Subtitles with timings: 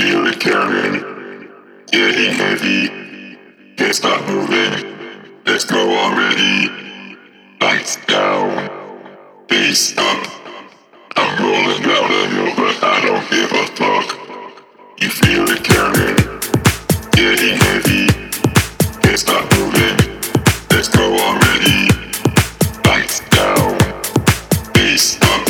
[0.00, 1.50] feel it coming,
[1.92, 2.88] getting heavy.
[3.76, 4.72] Can't stop moving.
[5.44, 6.70] Let's go already.
[7.60, 8.48] Lights down,
[9.46, 10.26] bass up.
[11.16, 14.08] I'm rolling down a hill, but I don't give a fuck.
[15.02, 16.16] You feel it coming,
[17.12, 18.06] getting heavy.
[19.02, 19.98] Can't stop moving.
[20.70, 21.88] Let's go already.
[22.86, 23.76] Lights down,
[24.72, 25.49] bass up.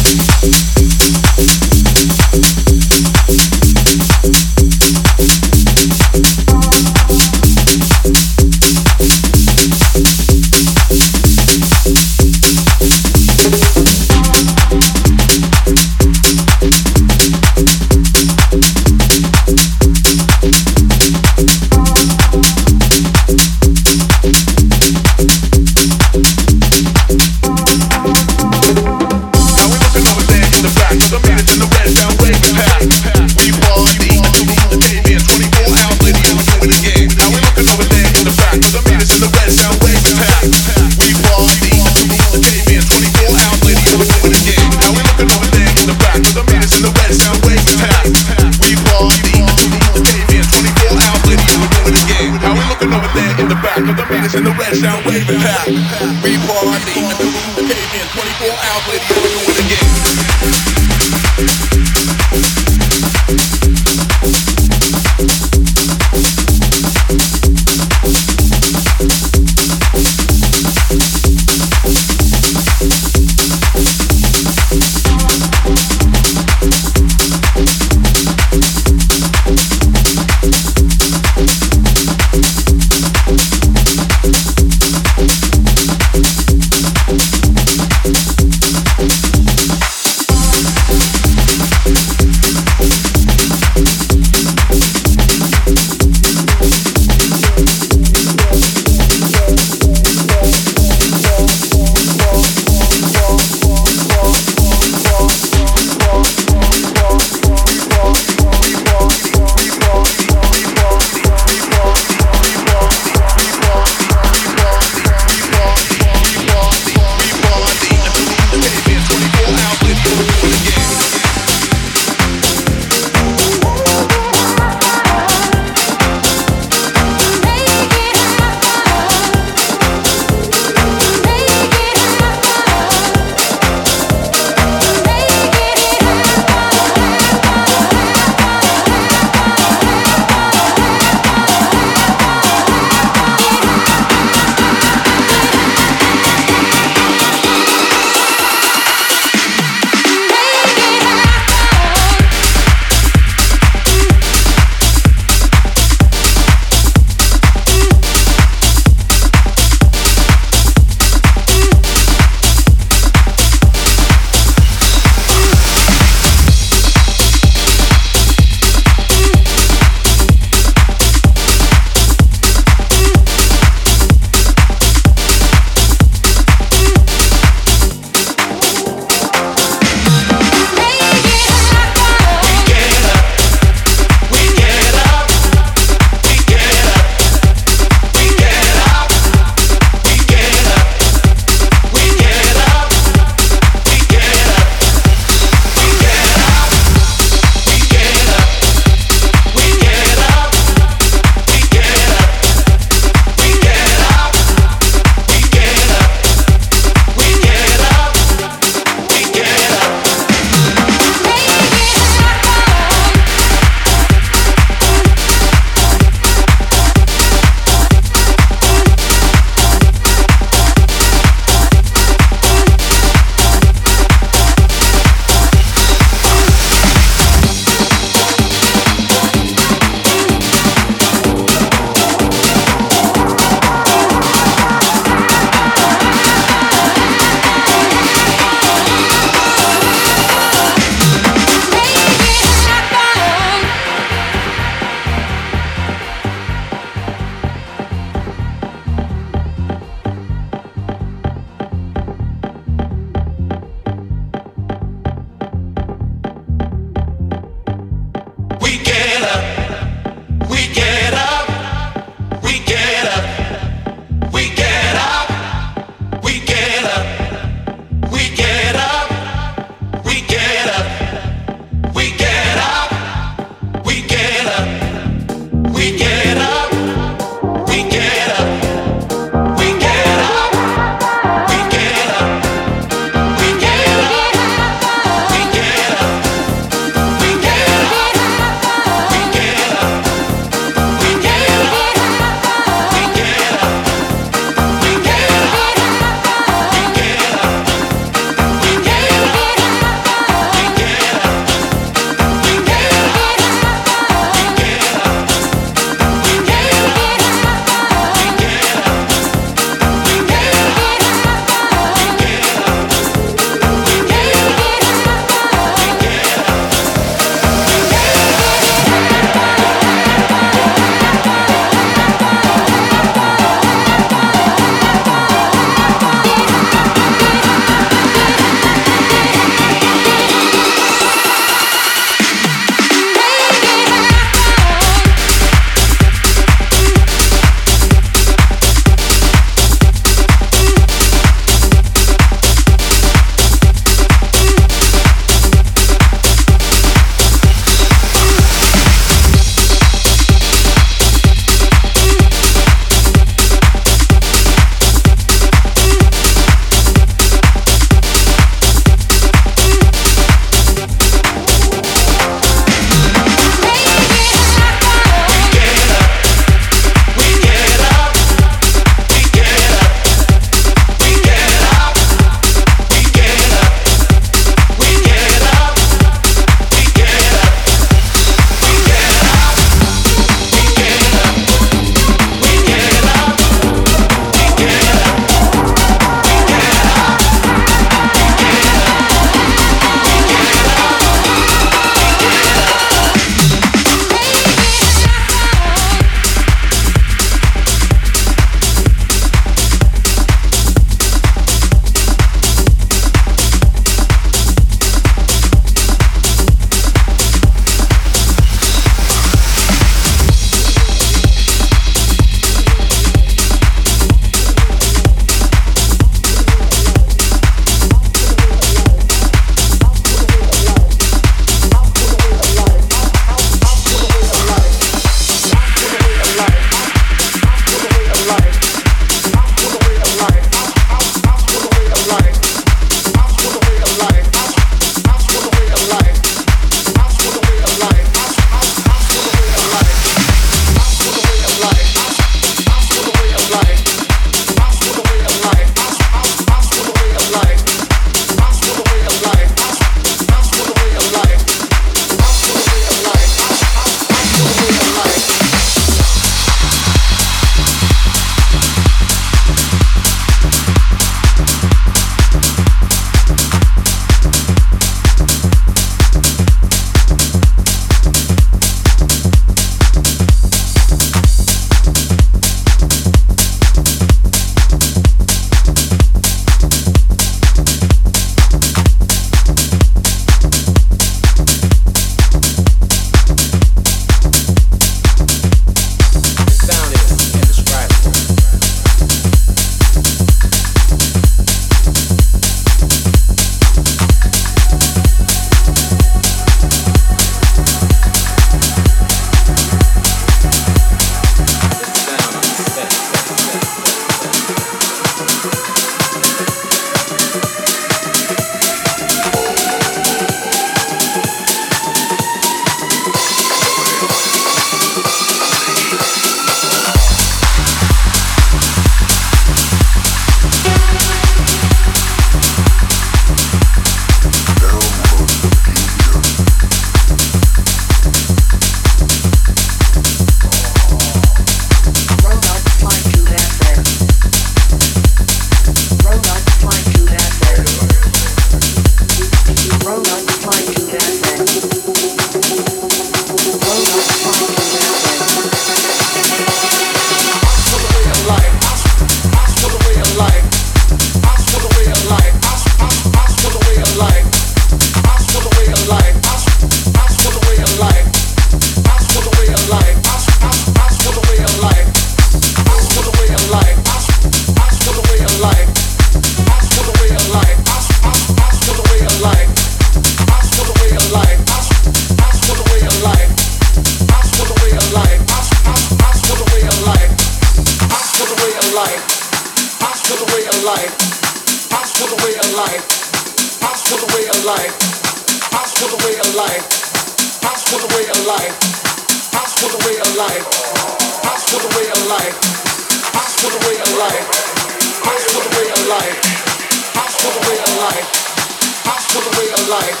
[599.68, 600.00] life.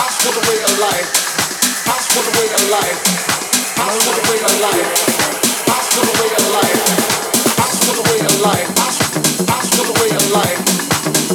[0.00, 1.08] Ask for the way of life.
[1.92, 2.96] Ask for the way of life.
[3.84, 4.88] Ask for the way of life.
[5.68, 6.80] Ask for the way of life.
[7.60, 8.68] Ask for the way of life.
[9.52, 10.60] Ask for the way of life.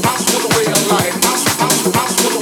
[0.02, 1.16] Ask for the way of life.
[1.22, 2.33] Ask for the way of life.